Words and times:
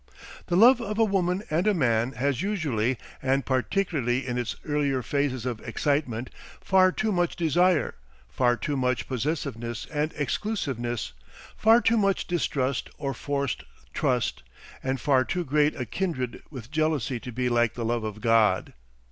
The 0.47 0.55
love 0.57 0.81
of 0.81 0.97
a 0.97 1.03
woman 1.05 1.43
and 1.51 1.67
a 1.67 1.75
man 1.75 2.13
has 2.13 2.41
usually, 2.41 2.97
and 3.21 3.45
particularly 3.45 4.25
in 4.25 4.35
its 4.35 4.55
earlier 4.65 5.03
phases 5.03 5.45
of 5.45 5.59
excitement, 5.61 6.31
far 6.59 6.91
too 6.91 7.11
much 7.11 7.35
desire, 7.35 7.93
far 8.27 8.57
too 8.57 8.75
much 8.75 9.07
possessiveness 9.07 9.85
and 9.93 10.11
exclusiveness, 10.15 11.13
far 11.55 11.81
too 11.81 11.97
much 11.97 12.25
distrust 12.25 12.89
or 12.97 13.13
forced 13.13 13.63
trust, 13.93 14.41
and 14.81 14.99
far 14.99 15.23
too 15.23 15.45
great 15.45 15.75
a 15.79 15.85
kindred 15.85 16.41
with 16.49 16.71
jealousy 16.71 17.19
to 17.19 17.31
be 17.31 17.47
like 17.47 17.75
the 17.75 17.85
love 17.85 18.03
of 18.03 18.21
God. 18.21 18.73